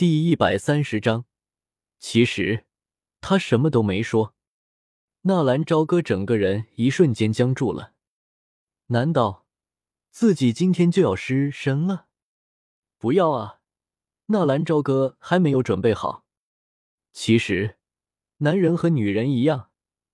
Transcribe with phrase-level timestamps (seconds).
[0.00, 1.26] 第一百三十章，
[1.98, 2.64] 其实
[3.20, 4.34] 他什么都没说。
[5.24, 7.92] 纳兰朝歌整个人一瞬间僵住了。
[8.86, 9.44] 难道
[10.10, 12.06] 自己今天就要失身了？
[12.96, 13.60] 不要啊！
[14.28, 16.24] 纳兰朝歌还没有准备好。
[17.12, 17.76] 其实，
[18.38, 19.68] 男人和女人一样，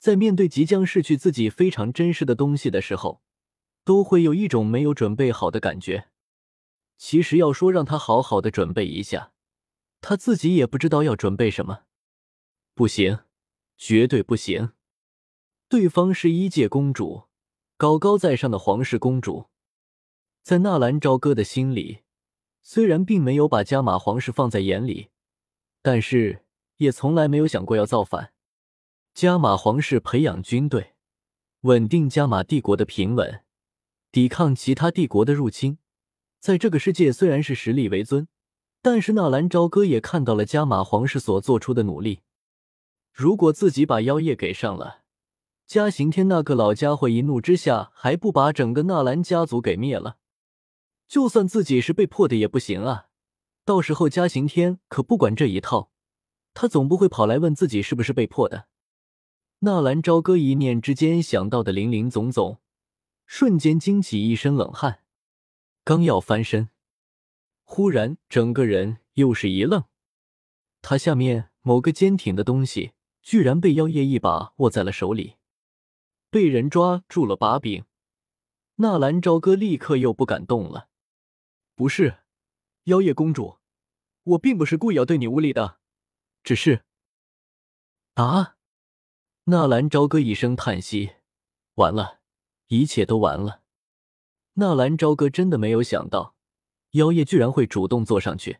[0.00, 3.22] 在面对即将失去自己非常珍视的东西的时候，
[3.84, 6.08] 都会有一种没有准备好的感觉。
[6.96, 9.30] 其实要说让他好好的准备一下，
[10.00, 11.84] 他自己也不知道要准备什么。
[12.74, 13.20] 不行，
[13.76, 14.72] 绝对不行！
[15.68, 17.24] 对方是一界公主，
[17.76, 19.46] 高高在上的皇室公主，
[20.42, 22.02] 在纳兰朝歌的心里，
[22.62, 25.10] 虽然并没有把加玛皇室放在眼里，
[25.82, 26.44] 但是
[26.76, 28.32] 也从来没有想过要造反。
[29.12, 30.94] 加玛皇室培养军队，
[31.62, 33.42] 稳定加玛帝国的平稳，
[34.12, 35.78] 抵抗其他帝国的入侵。
[36.38, 38.28] 在这个世界，虽然是实力为尊，
[38.80, 42.20] 但是纳兰朝歌也看到了加玛皇室所做出的努力。
[43.12, 45.02] 如果自己把妖夜给上了，
[45.66, 50.16] 嘉刑天那个老家伙一怒之下，还不把整个纳兰家族给灭了？
[51.08, 53.06] 就算自己是被迫的也不行啊！
[53.64, 55.90] 到时候嘉刑天可不管这一套，
[56.54, 58.68] 他总不会跑来问自己是不是被迫的。
[59.60, 62.60] 纳兰朝歌一念之间想到的林林总总，
[63.26, 65.00] 瞬间惊起一身冷汗。
[65.84, 66.70] 刚要翻身，
[67.70, 69.84] 忽然整个人又是一愣，
[70.80, 75.36] 他下面某个坚挺的东西居然被妖夜一把握在了手里，
[76.30, 77.84] 被人抓住了把柄。
[78.76, 80.88] 纳兰朝歌立刻又不敢动了。
[81.76, 82.20] 不是，
[82.84, 83.58] 妖夜公主，
[84.24, 85.78] 我并不是故意要对你无礼的，
[86.42, 86.82] 只是……
[88.14, 88.56] 啊！
[89.44, 91.16] 纳兰朝歌一声叹息，
[91.74, 92.20] 完了，
[92.68, 93.62] 一切都完了。
[94.54, 96.34] 纳兰朝歌真的没有想到，
[96.98, 98.58] 妖夜居然会主动坐上去。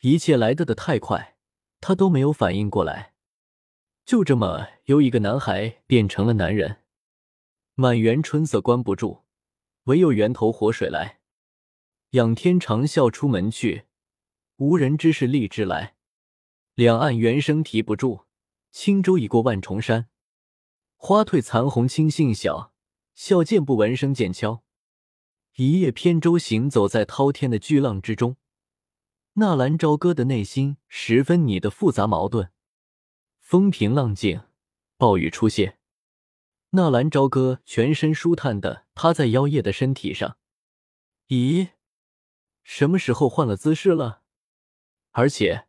[0.00, 1.36] 一切来得的太快，
[1.80, 3.12] 他都没有反应过来。
[4.04, 6.82] 就这么由一个男孩变成了男人，
[7.74, 9.22] 满园春色关不住，
[9.84, 11.20] 唯有源头活水来。
[12.10, 13.84] 仰天长啸出门去，
[14.56, 15.96] 无人知是荔枝来。
[16.74, 18.24] 两岸猿声啼不住，
[18.70, 20.08] 轻舟已过万重山。
[20.96, 22.72] 花褪残红青杏小，
[23.14, 24.63] 笑渐不闻声渐悄。
[25.56, 28.36] 一叶扁舟行走在滔天的巨浪之中，
[29.34, 32.50] 纳兰朝歌的内心十分你的复杂矛盾。
[33.38, 34.40] 风平浪静，
[34.96, 35.78] 暴雨出现，
[36.70, 40.38] 纳兰朝歌全身舒坦的趴在妖夜的身体上。
[41.28, 41.68] 咦，
[42.64, 44.22] 什么时候换了姿势了？
[45.12, 45.68] 而且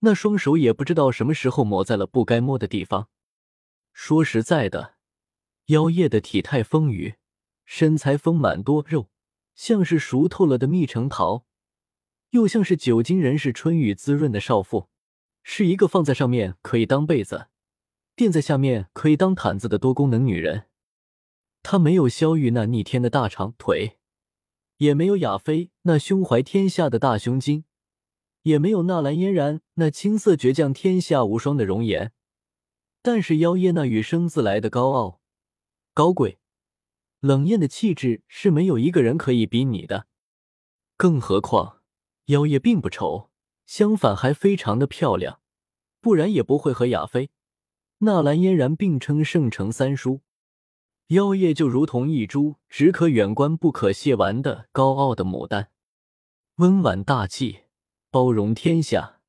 [0.00, 3.08] 那双手也不知道什么时候抹在了不该摸的地方。
[3.92, 4.94] 说实在的，
[5.66, 7.16] 妖夜的体态丰腴，
[7.64, 9.10] 身材丰满多肉。
[9.56, 11.46] 像是熟透了的蜜橙桃，
[12.30, 14.88] 又像是久经人世春雨滋润的少妇，
[15.42, 17.48] 是一个放在上面可以当被子，
[18.14, 20.66] 垫在下面可以当毯子的多功能女人。
[21.62, 23.96] 她没有萧玉那逆天的大长腿，
[24.76, 27.64] 也没有亚妃那胸怀天下的大胸襟，
[28.42, 32.12] 也没有纳兰嫣然那青涩倔强天下无双的容颜，
[33.00, 35.20] 但是妖夜那与生自来的高傲、
[35.94, 36.38] 高贵。
[37.26, 40.06] 冷艳的气质是没有一个人可以比拟的，
[40.96, 41.82] 更何况
[42.26, 43.30] 妖夜并不丑，
[43.66, 45.40] 相反还非常的漂亮，
[46.00, 47.30] 不然也不会和亚妃、
[47.98, 50.20] 纳兰嫣然并称圣城三淑。
[51.08, 55.70] 妖夜就如同一株只可远观不可亵玩的高傲的牡丹，
[56.58, 57.62] 温婉大气，
[58.12, 59.20] 包容天下。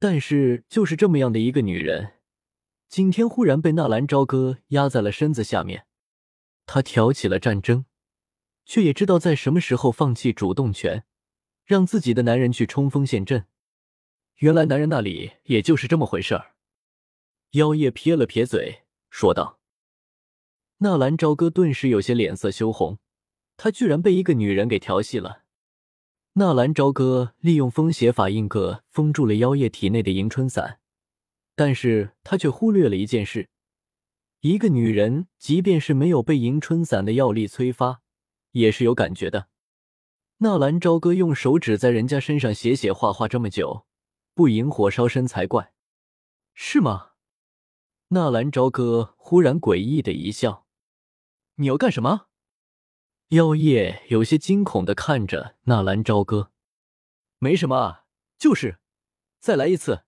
[0.00, 2.14] 但是就是这么样的一个女人，
[2.88, 5.86] 今天忽然被纳兰朝歌压在了身子下面。
[6.66, 7.84] 他挑起了战争，
[8.64, 11.04] 却也知道在什么时候放弃主动权，
[11.64, 13.46] 让自己的男人去冲锋陷阵。
[14.36, 16.54] 原来男人那里也就是这么回事儿。
[17.52, 19.60] 妖夜撇了撇嘴，说道
[20.78, 22.98] ：“纳兰朝歌顿时有些脸色羞红，
[23.56, 25.42] 他居然被一个女人给调戏了。”
[26.34, 30.80] 纳兰朝歌利用风邪法印个封住了妖夜体内的迎春伞，
[31.54, 33.50] 但是他却忽略了一件事。
[34.42, 38.02] 一个女人，即便是没有被迎春伞的药力催发，
[38.50, 39.46] 也是有感觉的。
[40.38, 43.86] 纳兰朝歌用手指在人家身上写写画画这么久，
[44.34, 45.72] 不引火烧身才怪，
[46.54, 47.10] 是吗？
[48.08, 50.66] 纳兰朝歌忽然诡异的一笑
[51.54, 52.26] ：“你要干什么？”
[53.30, 56.50] 妖夜有些惊恐的看着纳兰朝歌
[57.38, 58.00] ：“没什么，
[58.36, 58.80] 就是
[59.38, 60.02] 再来一次，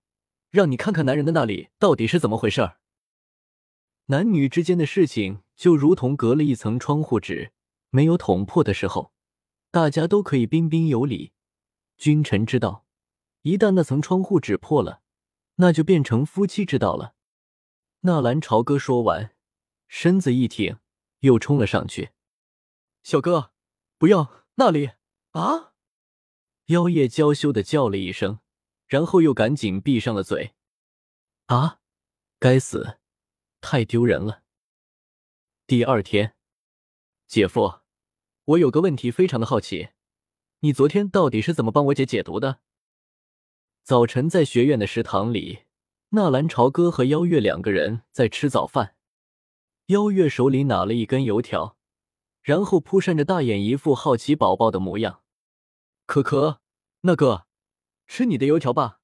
[0.49, 2.79] 让你看看男人的那里到底是怎么回事儿。”
[4.07, 7.51] 男女之间的事情就如同隔了一层窗户纸，
[7.89, 9.11] 没有捅破的时候，
[9.71, 11.31] 大家都可以彬彬有礼。
[11.97, 12.85] 君臣之道，
[13.41, 15.01] 一旦那层窗户纸破了，
[15.55, 17.15] 那就变成夫妻之道了。
[18.01, 19.35] 纳兰朝歌说完，
[19.87, 20.77] 身子一挺，
[21.21, 22.11] 又冲了上去。
[23.01, 23.53] 小哥，
[23.97, 24.91] 不要那里
[25.31, 25.73] 啊！
[26.67, 28.39] 妖夜娇羞的叫了一声，
[28.85, 30.53] 然后又赶紧闭上了嘴。
[31.47, 31.79] 啊！
[32.39, 32.99] 该死，
[33.65, 34.43] 太丢人了。
[35.65, 36.35] 第二天，
[37.25, 37.79] 姐夫，
[38.45, 39.89] 我有个问题，非常的好奇，
[40.59, 42.59] 你昨天到底是怎么帮我姐解毒的？
[43.81, 45.63] 早晨在学院的食堂里，
[46.09, 48.95] 纳兰朝歌和妖月两个人在吃早饭。
[49.87, 51.75] 妖月手里拿了一根油条，
[52.43, 55.23] 然后扑扇着大眼，一副好奇宝宝的模样。
[56.05, 56.61] 可可，
[57.01, 57.47] 那个，
[58.05, 58.99] 吃你的油条吧。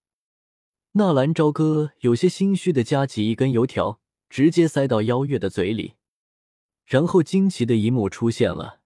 [0.91, 4.00] 纳兰朝歌有些心虚的夹起一根油条，
[4.31, 5.95] 直接塞到妖月的嘴里。
[6.85, 8.79] 然后惊奇的一幕出现了，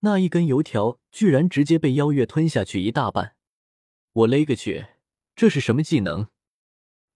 [0.00, 3.36] 那一根油条居然直接被妖月吞下去一大半。
[4.12, 4.86] 我勒个去！
[5.36, 6.28] 这是什么技能？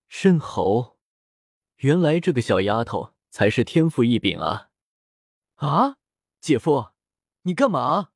[0.08, 0.98] 渗喉！
[1.78, 4.68] 原来这个小丫头才是天赋异禀啊！
[5.56, 5.96] 啊，
[6.40, 6.90] 姐夫，
[7.42, 8.10] 你干嘛？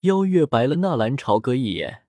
[0.00, 2.06] 妖月白了纳兰朝歌一眼，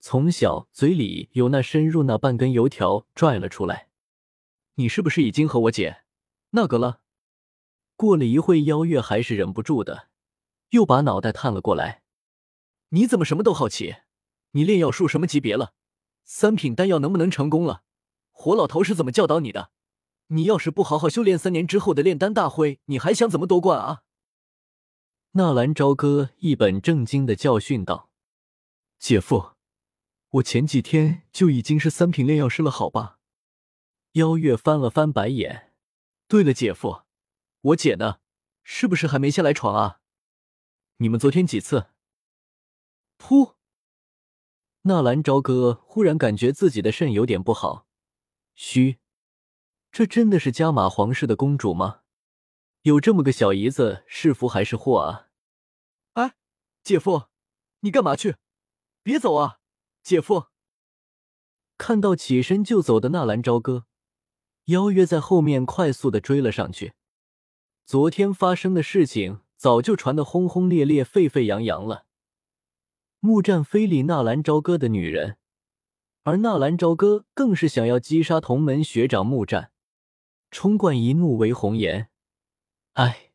[0.00, 3.85] 从小嘴里有那深入那半根油条拽了出来。
[4.76, 6.02] 你是不是已经和我姐
[6.50, 7.00] 那个了？
[7.96, 10.08] 过了一会，妖月还是忍不住的，
[10.70, 12.02] 又把脑袋探了过来。
[12.90, 13.96] 你怎么什么都好奇？
[14.50, 15.72] 你炼药术什么级别了？
[16.24, 17.84] 三品丹药能不能成功了？
[18.30, 19.70] 火老头是怎么教导你的？
[20.26, 24.02] 你要是不好好修炼，三年之后的炼丹大会，你还想怎么夺冠啊？
[25.32, 28.10] 纳兰朝歌一本正经的教训道
[28.98, 29.52] ：“姐夫，
[30.30, 33.15] 我前几天就已经是三品炼药师了，好吧？”
[34.16, 35.74] 妖月翻了翻白眼。
[36.26, 37.02] 对了，姐夫，
[37.60, 38.20] 我姐呢？
[38.62, 40.00] 是不是还没下来床啊？
[40.96, 41.88] 你们昨天几次？
[43.18, 43.56] 噗。
[44.82, 47.86] 纳兰朝歌忽然感觉自己的肾有点不好，
[48.54, 48.98] 嘘，
[49.92, 52.00] 这真的是加玛皇室的公主吗？
[52.82, 55.28] 有这么个小姨子是福还是祸啊？
[56.14, 56.36] 哎，
[56.82, 57.28] 姐夫，
[57.80, 58.36] 你干嘛去？
[59.02, 59.60] 别走啊，
[60.02, 60.46] 姐夫！
[61.76, 63.86] 看到起身就走的纳兰朝歌，
[64.66, 66.92] 邀约在后面快速的追了上去。
[67.84, 72.06] 昨天发生的事情早就传得轰轰烈烈、沸沸扬扬了。
[73.20, 75.38] 木战非礼纳兰朝歌的女人，
[76.24, 79.72] 而纳兰朝歌更是想要击杀同门学长木战。
[80.50, 82.08] 冲冠一怒为红颜，
[82.94, 83.32] 哎，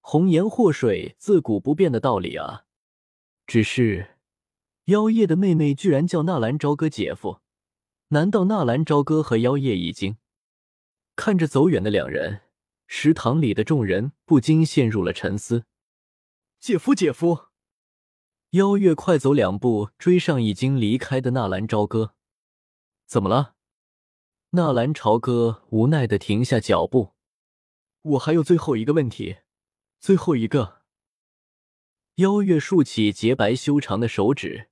[0.00, 2.64] 红颜祸水自古不变的道理啊。
[3.46, 4.16] 只是
[4.86, 7.40] 妖夜的妹妹居然叫纳兰朝歌姐夫，
[8.08, 10.16] 难道纳兰朝歌和妖夜已经？
[11.16, 12.42] 看着走远的两人，
[12.86, 15.64] 食堂里的众人不禁陷入了沉思。
[16.58, 17.46] 姐夫，姐夫。
[18.50, 22.14] 妖月快走两步，追上已经离开的纳兰朝歌。
[23.06, 23.54] 怎么了？
[24.50, 27.14] 纳兰朝歌无奈的停下脚步。
[28.02, 29.38] 我还有最后一个问题，
[29.98, 30.82] 最后一个。
[32.16, 34.68] 妖月竖起洁白修长的手指，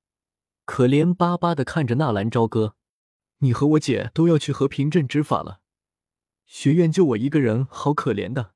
[0.65, 2.77] 可怜巴巴的看着纳兰朝歌
[3.39, 5.62] ：“你和我姐都要去和平镇执法了，
[6.53, 8.53] 学院就我一个人，好可怜的。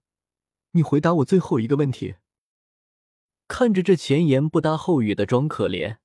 [0.73, 2.17] 你回答我最后一个问题。”
[3.49, 5.97] 看着这前言不搭后语的装可怜，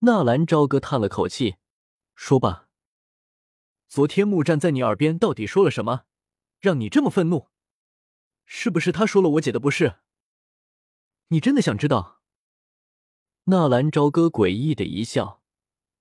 [0.00, 1.56] 纳兰朝歌叹了口气，
[2.14, 2.68] 说吧，
[3.88, 6.04] 昨天木站在你耳边到底说了什么，
[6.60, 7.48] 让你这么愤怒？
[8.46, 9.96] 是不是他说了我姐的不是？
[11.30, 12.22] 你真的想知道？
[13.46, 15.42] 纳兰朝歌诡异的一笑，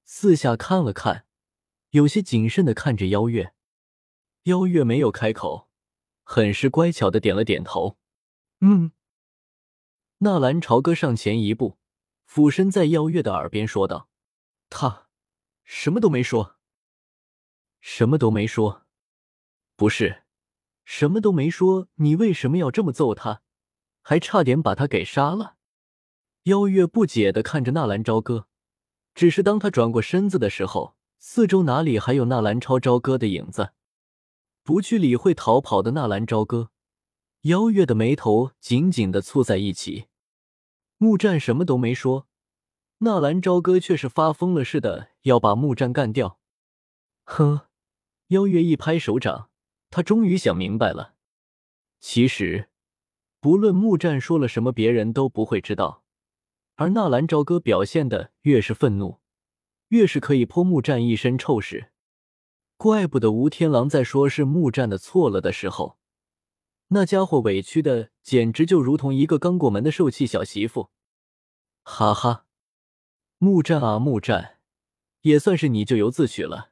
[0.06, 1.26] 四下看了看，
[1.90, 3.56] 有些谨慎的看着邀月。
[4.48, 5.68] 邀月没有开口，
[6.24, 7.98] 很是乖巧的点了点头，
[8.62, 8.94] 嗯。
[10.20, 11.78] 纳兰朝歌上前一步，
[12.26, 14.08] 俯身在邀月的耳边说道
[14.72, 15.10] ：“他
[15.66, 16.56] 什么都没说，
[17.82, 18.86] 什么都没说，
[19.76, 20.24] 不是
[20.86, 21.90] 什么都没说。
[21.96, 23.42] 你为什么要这么揍他？
[24.02, 25.58] 还差点把他给杀了。”
[26.44, 28.48] 邀月不解的看着纳兰朝歌，
[29.14, 33.74] 只是当他转过身子的时候，四周哪里还有纳兰超朝歌的影子？
[34.68, 36.72] 不去理会逃跑的纳兰朝歌。
[37.44, 40.08] 邀月的眉头紧紧的蹙在一起，
[40.98, 42.28] 木战什么都没说，
[42.98, 46.42] 纳兰朝歌却是发疯了似的要把木战干掉。
[47.24, 47.62] 哼！
[48.28, 49.50] 邀月一拍手掌，
[49.90, 51.14] 他终于想明白了。
[52.02, 52.68] 其实，
[53.40, 56.04] 不论木战说了什么，别人都不会知道。
[56.76, 59.22] 而纳兰朝歌表现的越是愤怒，
[59.88, 61.94] 越是可以泼木战一身臭屎。
[62.78, 65.98] 怪不得吴天狼在说是木战的错了的时候。
[66.90, 70.92] 那家伙委屈的简直就如同一个刚过门的受气小媳妇，
[71.84, 72.46] 哈哈！
[73.40, 74.60] 木战啊木战，
[75.22, 76.70] 也算是你咎由自取了。